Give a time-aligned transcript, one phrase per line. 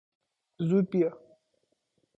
[0.67, 1.11] زود بیا!